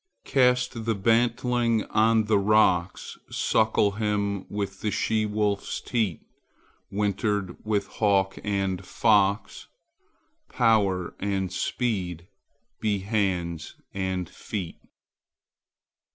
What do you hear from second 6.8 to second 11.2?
Wintered with the hawk and fox. Power